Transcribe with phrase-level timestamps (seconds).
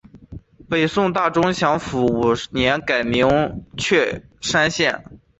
[0.67, 5.05] 北宋大中祥符五年改名确山县。